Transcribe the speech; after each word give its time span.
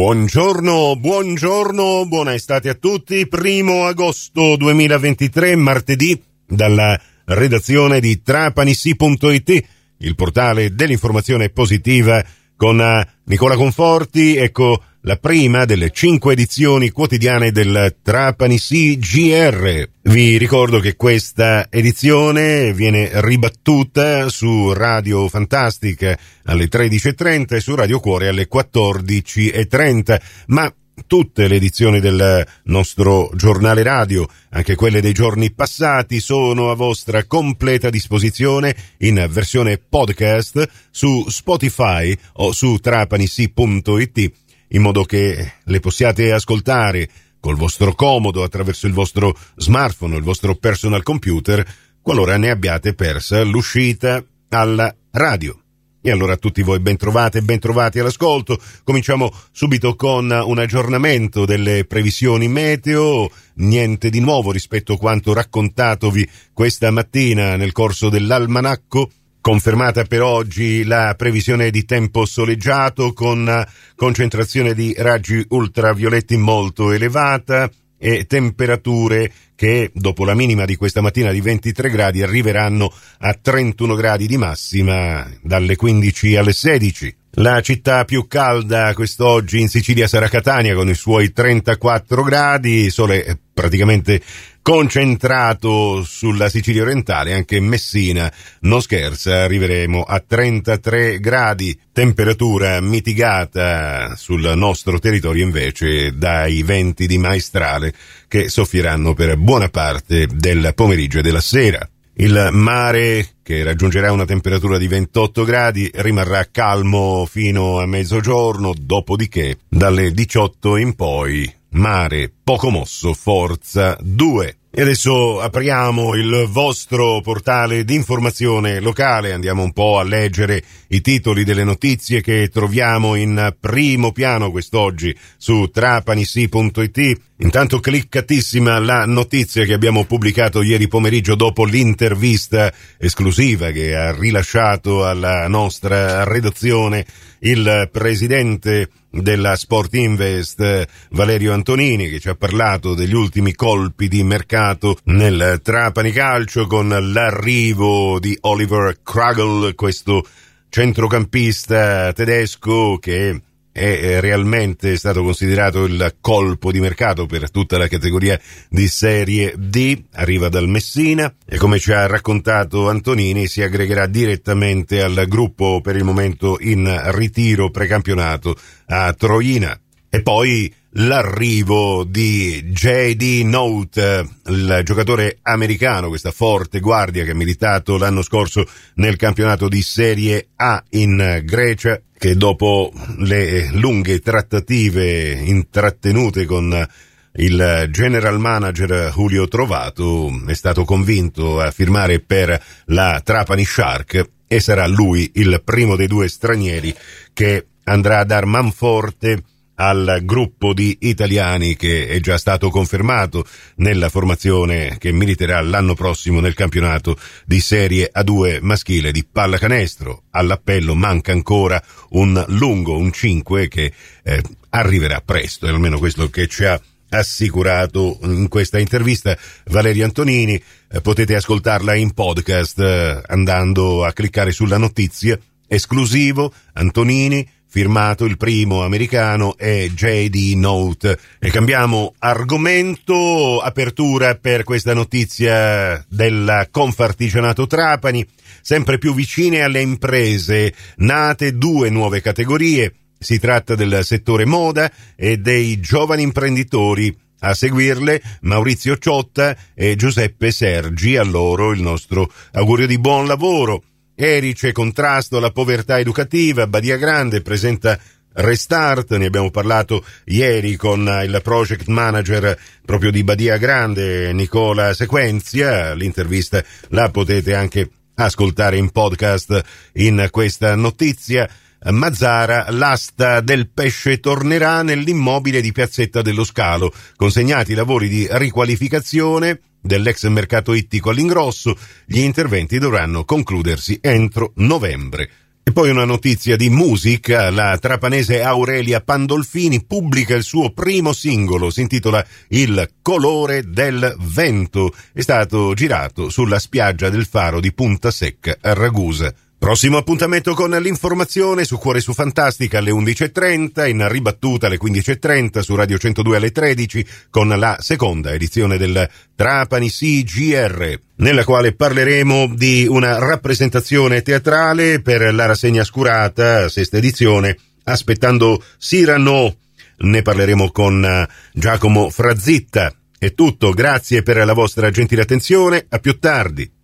Buongiorno, 0.00 0.96
buongiorno, 0.96 2.06
buona 2.06 2.32
estate 2.32 2.70
a 2.70 2.74
tutti. 2.74 3.28
Primo 3.28 3.84
agosto 3.84 4.56
2023, 4.56 5.56
martedì, 5.56 6.18
dalla 6.46 6.98
redazione 7.26 8.00
di 8.00 8.22
trapanissi.it, 8.22 9.64
il 9.98 10.14
portale 10.14 10.74
dell'informazione 10.74 11.50
positiva 11.50 12.24
con 12.56 12.80
eh, 12.80 13.06
Nicola 13.24 13.56
Conforti. 13.56 14.36
Ecco 14.36 14.82
la 15.02 15.16
prima 15.16 15.64
delle 15.64 15.90
cinque 15.90 16.34
edizioni 16.34 16.90
quotidiane 16.90 17.52
del 17.52 17.96
Trapani 18.02 18.58
CGR. 18.58 19.88
Vi 20.02 20.36
ricordo 20.36 20.78
che 20.78 20.96
questa 20.96 21.68
edizione 21.70 22.74
viene 22.74 23.10
ribattuta 23.14 24.28
su 24.28 24.72
Radio 24.72 25.28
Fantastica 25.28 26.18
alle 26.44 26.68
13.30 26.68 27.54
e 27.54 27.60
su 27.60 27.74
Radio 27.74 27.98
Cuore 28.00 28.28
alle 28.28 28.48
14.30, 28.52 30.20
ma 30.48 30.72
tutte 31.06 31.48
le 31.48 31.56
edizioni 31.56 31.98
del 31.98 32.46
nostro 32.64 33.30
giornale 33.34 33.82
radio, 33.82 34.28
anche 34.50 34.74
quelle 34.74 35.00
dei 35.00 35.14
giorni 35.14 35.50
passati, 35.50 36.20
sono 36.20 36.70
a 36.70 36.74
vostra 36.74 37.24
completa 37.24 37.88
disposizione 37.88 38.76
in 38.98 39.26
versione 39.30 39.78
podcast 39.78 40.68
su 40.90 41.24
Spotify 41.28 42.14
o 42.34 42.52
su 42.52 42.76
trapanissi.it 42.76 44.32
in 44.70 44.82
modo 44.82 45.04
che 45.04 45.52
le 45.62 45.80
possiate 45.80 46.32
ascoltare 46.32 47.08
col 47.40 47.56
vostro 47.56 47.94
comodo 47.94 48.42
attraverso 48.42 48.86
il 48.86 48.92
vostro 48.92 49.36
smartphone 49.56 50.16
il 50.16 50.22
vostro 50.22 50.54
personal 50.56 51.02
computer 51.02 51.66
qualora 52.02 52.36
ne 52.36 52.50
abbiate 52.50 52.94
persa 52.94 53.42
l'uscita 53.42 54.24
alla 54.50 54.94
radio. 55.12 55.58
E 56.02 56.10
allora 56.10 56.32
a 56.32 56.36
tutti 56.36 56.62
voi 56.62 56.80
ben 56.80 56.96
trovate 56.96 57.38
e 57.38 57.42
ben 57.42 57.58
trovati 57.58 57.98
all'ascolto. 57.98 58.58
Cominciamo 58.84 59.30
subito 59.52 59.94
con 59.96 60.30
un 60.30 60.58
aggiornamento 60.58 61.44
delle 61.44 61.84
previsioni 61.84 62.48
meteo. 62.48 63.30
Niente 63.56 64.08
di 64.08 64.20
nuovo 64.20 64.50
rispetto 64.50 64.94
a 64.94 64.98
quanto 64.98 65.34
raccontatovi 65.34 66.26
questa 66.54 66.90
mattina 66.90 67.56
nel 67.56 67.72
corso 67.72 68.08
dell'almanacco 68.08 69.10
Confermata 69.40 70.04
per 70.04 70.20
oggi 70.20 70.84
la 70.84 71.14
previsione 71.16 71.70
di 71.70 71.86
tempo 71.86 72.26
soleggiato 72.26 73.14
con 73.14 73.66
concentrazione 73.96 74.74
di 74.74 74.94
raggi 74.98 75.42
ultravioletti 75.48 76.36
molto 76.36 76.92
elevata 76.92 77.70
e 77.96 78.26
temperature 78.26 79.32
che 79.54 79.90
dopo 79.94 80.26
la 80.26 80.34
minima 80.34 80.66
di 80.66 80.76
questa 80.76 81.00
mattina 81.00 81.30
di 81.32 81.40
23 81.40 81.88
gradi 81.88 82.22
arriveranno 82.22 82.92
a 83.18 83.32
31 83.32 83.94
gradi 83.94 84.26
di 84.26 84.36
massima 84.36 85.26
dalle 85.42 85.74
15 85.74 86.36
alle 86.36 86.52
16. 86.52 87.16
La 87.34 87.60
città 87.60 88.04
più 88.04 88.26
calda 88.26 88.92
quest'oggi 88.92 89.60
in 89.60 89.68
Sicilia 89.68 90.08
sarà 90.08 90.28
Catania 90.28 90.74
con 90.74 90.88
i 90.88 90.94
suoi 90.94 91.32
34 91.32 92.22
gradi, 92.22 92.90
sole 92.90 93.38
praticamente 93.52 94.20
concentrato 94.62 96.02
sulla 96.04 96.48
Sicilia 96.48 96.82
orientale, 96.82 97.34
anche 97.34 97.60
Messina 97.60 98.32
non 98.60 98.82
scherza, 98.82 99.42
arriveremo 99.42 100.02
a 100.02 100.20
33 100.20 101.18
gradi, 101.18 101.78
temperatura 101.92 102.80
mitigata 102.80 104.14
sul 104.16 104.52
nostro 104.56 104.98
territorio 104.98 105.44
invece 105.44 106.16
dai 106.16 106.62
venti 106.62 107.06
di 107.06 107.18
maestrale 107.18 107.92
che 108.28 108.48
soffieranno 108.48 109.14
per 109.14 109.36
buona 109.36 109.68
parte 109.68 110.26
del 110.26 110.72
pomeriggio 110.74 111.18
e 111.18 111.22
della 111.22 111.40
sera. 111.40 111.88
Il 112.14 112.50
mare, 112.52 113.28
che 113.42 113.62
raggiungerà 113.62 114.12
una 114.12 114.26
temperatura 114.26 114.76
di 114.76 114.86
28 114.88 115.44
gradi, 115.44 115.90
rimarrà 115.94 116.46
calmo 116.50 117.24
fino 117.24 117.78
a 117.80 117.86
mezzogiorno, 117.86 118.74
dopodiché 118.78 119.56
dalle 119.66 120.12
18 120.12 120.76
in 120.76 120.94
poi 120.94 121.59
mare 121.70 122.32
poco 122.42 122.70
mosso, 122.70 123.14
forza 123.14 123.96
2. 124.00 124.56
E 124.72 124.82
adesso 124.82 125.40
apriamo 125.40 126.14
il 126.14 126.46
vostro 126.48 127.20
portale 127.22 127.84
di 127.84 127.96
informazione 127.96 128.78
locale, 128.78 129.32
andiamo 129.32 129.64
un 129.64 129.72
po' 129.72 129.98
a 129.98 130.04
leggere 130.04 130.62
i 130.90 131.00
titoli 131.00 131.42
delle 131.42 131.64
notizie 131.64 132.20
che 132.20 132.48
troviamo 132.52 133.16
in 133.16 133.56
primo 133.58 134.12
piano 134.12 134.52
quest'oggi 134.52 135.12
su 135.36 135.68
trapanissi.it. 135.72 137.20
Intanto 137.38 137.80
cliccatissima 137.80 138.78
la 138.78 139.06
notizia 139.06 139.64
che 139.64 139.72
abbiamo 139.72 140.04
pubblicato 140.04 140.62
ieri 140.62 140.86
pomeriggio 140.86 141.34
dopo 141.34 141.64
l'intervista 141.64 142.72
esclusiva 142.96 143.72
che 143.72 143.96
ha 143.96 144.12
rilasciato 144.12 145.04
alla 145.04 145.48
nostra 145.48 146.22
redazione 146.22 147.04
il 147.40 147.88
presidente 147.90 148.88
della 149.10 149.56
Sport 149.56 149.94
Invest 149.94 150.86
Valerio 151.10 151.52
Antonini 151.52 152.08
che 152.08 152.20
ci 152.20 152.28
ha 152.28 152.34
parlato 152.34 152.94
degli 152.94 153.14
ultimi 153.14 153.54
colpi 153.54 154.08
di 154.08 154.22
mercato 154.22 154.98
nel 155.04 155.60
Trapani 155.62 156.12
Calcio 156.12 156.66
con 156.66 156.88
l'arrivo 156.88 158.18
di 158.20 158.36
Oliver 158.42 158.98
Kragel, 159.02 159.74
questo 159.74 160.24
centrocampista 160.68 162.12
tedesco 162.12 162.98
che 163.00 163.40
è 163.72 164.20
realmente 164.20 164.96
stato 164.96 165.22
considerato 165.22 165.84
il 165.84 166.16
colpo 166.20 166.72
di 166.72 166.80
mercato 166.80 167.26
per 167.26 167.50
tutta 167.50 167.78
la 167.78 167.88
categoria 167.88 168.38
di 168.68 168.88
Serie 168.88 169.54
D, 169.56 170.02
arriva 170.12 170.48
dal 170.48 170.68
Messina 170.68 171.32
e 171.46 171.56
come 171.56 171.78
ci 171.78 171.92
ha 171.92 172.06
raccontato 172.06 172.88
Antonini 172.88 173.46
si 173.46 173.62
aggregherà 173.62 174.06
direttamente 174.06 175.02
al 175.02 175.24
gruppo 175.28 175.80
per 175.80 175.96
il 175.96 176.04
momento 176.04 176.58
in 176.60 177.00
ritiro 177.12 177.70
precampionato 177.70 178.56
a 178.86 179.12
Troina. 179.12 179.78
E 180.08 180.22
poi 180.22 180.72
l'arrivo 180.94 182.04
di 182.04 182.64
JD 182.72 183.42
Note, 183.44 184.28
il 184.46 184.80
giocatore 184.84 185.38
americano, 185.42 186.08
questa 186.08 186.32
forte 186.32 186.80
guardia 186.80 187.24
che 187.24 187.30
ha 187.30 187.34
militato 187.34 187.96
l'anno 187.96 188.22
scorso 188.22 188.66
nel 188.94 189.16
campionato 189.16 189.68
di 189.68 189.82
Serie 189.82 190.48
A 190.56 190.82
in 190.90 191.42
Grecia, 191.44 192.00
che 192.16 192.34
dopo 192.34 192.92
le 193.18 193.70
lunghe 193.72 194.18
trattative 194.20 195.30
intrattenute 195.32 196.44
con 196.44 196.86
il 197.34 197.88
general 197.90 198.40
manager 198.40 199.12
Julio 199.14 199.46
Trovato 199.46 200.30
è 200.46 200.52
stato 200.52 200.84
convinto 200.84 201.60
a 201.60 201.70
firmare 201.70 202.18
per 202.18 202.60
la 202.86 203.20
Trapani 203.22 203.64
Shark 203.64 204.28
e 204.48 204.58
sarà 204.58 204.88
lui 204.88 205.30
il 205.34 205.62
primo 205.64 205.94
dei 205.94 206.08
due 206.08 206.26
stranieri 206.28 206.92
che 207.32 207.66
andrà 207.84 208.18
a 208.18 208.24
dar 208.24 208.46
manforte 208.46 209.44
al 209.80 210.20
gruppo 210.24 210.74
di 210.74 210.98
italiani 211.00 211.74
che 211.74 212.06
è 212.06 212.20
già 212.20 212.36
stato 212.36 212.68
confermato 212.68 213.46
nella 213.76 214.10
formazione 214.10 214.98
che 214.98 215.10
militerà 215.10 215.62
l'anno 215.62 215.94
prossimo 215.94 216.40
nel 216.40 216.52
campionato 216.52 217.16
di 217.46 217.60
Serie 217.60 218.10
A2 218.14 218.58
maschile 218.60 219.10
di 219.10 219.24
pallacanestro. 219.24 220.24
All'appello 220.32 220.94
manca 220.94 221.32
ancora 221.32 221.82
un 222.10 222.44
lungo, 222.48 222.98
un 222.98 223.10
5 223.10 223.68
che 223.68 223.92
eh, 224.22 224.42
arriverà 224.68 225.22
presto, 225.22 225.66
è 225.66 225.70
almeno 225.70 225.98
questo 225.98 226.28
che 226.28 226.46
ci 226.46 226.64
ha 226.64 226.78
assicurato 227.08 228.18
in 228.24 228.48
questa 228.48 228.78
intervista 228.78 229.36
Valerio 229.70 230.04
Antonini. 230.04 230.62
Eh, 230.90 231.00
potete 231.00 231.34
ascoltarla 231.36 231.94
in 231.94 232.12
podcast 232.12 232.78
eh, 232.80 233.22
andando 233.28 234.04
a 234.04 234.12
cliccare 234.12 234.52
sulla 234.52 234.76
notizia 234.76 235.38
esclusivo 235.66 236.52
Antonini 236.74 237.48
firmato 237.70 238.24
il 238.24 238.36
primo 238.36 238.82
americano 238.82 239.56
è 239.56 239.88
JD 239.88 240.54
Note. 240.56 241.16
E 241.38 241.50
cambiamo 241.50 242.14
argomento, 242.18 243.60
apertura 243.60 244.34
per 244.34 244.64
questa 244.64 244.92
notizia 244.92 246.04
del 246.08 246.66
Confartigianato 246.70 247.68
Trapani, 247.68 248.26
sempre 248.60 248.98
più 248.98 249.14
vicine 249.14 249.60
alle 249.62 249.80
imprese, 249.80 250.74
nate 250.96 251.56
due 251.56 251.88
nuove 251.90 252.20
categorie. 252.20 252.92
Si 253.16 253.38
tratta 253.38 253.76
del 253.76 254.00
settore 254.02 254.44
moda 254.44 254.90
e 255.14 255.36
dei 255.36 255.78
giovani 255.78 256.22
imprenditori. 256.22 257.16
A 257.42 257.54
seguirle 257.54 258.20
Maurizio 258.42 258.98
Ciotta 258.98 259.56
e 259.74 259.94
Giuseppe 259.96 260.50
Sergi, 260.50 261.16
a 261.16 261.22
loro 261.22 261.70
il 261.70 261.80
nostro 261.80 262.30
augurio 262.52 262.86
di 262.86 262.98
buon 262.98 263.26
lavoro. 263.26 263.82
Erice, 264.14 264.72
contrasto 264.72 265.38
alla 265.38 265.50
povertà 265.50 265.98
educativa, 265.98 266.66
Badia 266.66 266.96
Grande 266.96 267.40
presenta 267.40 267.98
Restart, 268.32 269.16
ne 269.16 269.26
abbiamo 269.26 269.50
parlato 269.50 270.04
ieri 270.26 270.76
con 270.76 271.00
il 271.24 271.40
project 271.42 271.86
manager 271.88 272.56
proprio 272.84 273.10
di 273.10 273.24
Badia 273.24 273.56
Grande, 273.56 274.32
Nicola 274.32 274.94
Sequenzia, 274.94 275.94
l'intervista 275.94 276.62
la 276.90 277.10
potete 277.10 277.54
anche 277.54 277.90
ascoltare 278.14 278.76
in 278.76 278.90
podcast 278.90 279.62
in 279.94 280.28
questa 280.30 280.74
notizia. 280.74 281.48
Mazzara, 281.82 282.70
l'asta 282.70 283.40
del 283.40 283.70
pesce 283.70 284.20
tornerà 284.20 284.82
nell'immobile 284.82 285.62
di 285.62 285.72
Piazzetta 285.72 286.20
dello 286.20 286.44
Scalo, 286.44 286.92
consegnati 287.16 287.72
i 287.72 287.74
lavori 287.74 288.08
di 288.08 288.28
riqualificazione 288.30 289.60
dell'ex 289.80 290.26
mercato 290.28 290.72
ittico 290.72 291.10
all'ingrosso, 291.10 291.76
gli 292.04 292.20
interventi 292.20 292.78
dovranno 292.78 293.24
concludersi 293.24 293.98
entro 294.00 294.52
novembre. 294.56 295.30
E 295.62 295.72
poi 295.72 295.90
una 295.90 296.04
notizia 296.04 296.56
di 296.56 296.68
musica, 296.68 297.50
la 297.50 297.78
trapanese 297.78 298.42
Aurelia 298.42 299.02
Pandolfini 299.02 299.84
pubblica 299.84 300.34
il 300.34 300.42
suo 300.42 300.70
primo 300.70 301.12
singolo, 301.12 301.70
si 301.70 301.82
intitola 301.82 302.26
Il 302.48 302.94
colore 303.02 303.62
del 303.62 304.16
vento, 304.18 304.92
è 305.12 305.20
stato 305.20 305.72
girato 305.74 306.28
sulla 306.28 306.58
spiaggia 306.58 307.08
del 307.08 307.26
faro 307.26 307.60
di 307.60 307.72
Punta 307.72 308.10
Secca 308.10 308.56
a 308.60 308.72
Ragusa. 308.72 309.32
Prossimo 309.60 309.98
appuntamento 309.98 310.54
con 310.54 310.70
l'informazione 310.70 311.64
su 311.64 311.76
Cuore 311.76 312.00
su 312.00 312.14
Fantastica 312.14 312.78
alle 312.78 312.92
11.30, 312.92 313.90
in 313.90 314.08
ribattuta 314.08 314.66
alle 314.66 314.78
15.30 314.78 315.58
su 315.58 315.74
Radio 315.74 315.98
102 315.98 316.36
alle 316.38 316.50
13 316.50 317.06
con 317.28 317.48
la 317.48 317.76
seconda 317.78 318.32
edizione 318.32 318.78
del 318.78 319.06
Trapani 319.34 319.90
CGR, 319.90 320.98
nella 321.16 321.44
quale 321.44 321.74
parleremo 321.74 322.54
di 322.54 322.86
una 322.88 323.18
rappresentazione 323.18 324.22
teatrale 324.22 325.02
per 325.02 325.34
la 325.34 325.44
rassegna 325.44 325.84
scurata, 325.84 326.70
sesta 326.70 326.96
edizione, 326.96 327.54
aspettando 327.84 328.64
Cyrano. 328.78 329.56
Ne 329.98 330.22
parleremo 330.22 330.70
con 330.70 331.04
eh, 331.04 331.28
Giacomo 331.52 332.08
Frazitta. 332.08 332.94
È 333.18 333.34
tutto, 333.34 333.72
grazie 333.72 334.22
per 334.22 334.38
la 334.38 334.54
vostra 334.54 334.88
gentile 334.88 335.20
attenzione, 335.20 335.84
a 335.86 335.98
più 335.98 336.18
tardi. 336.18 336.78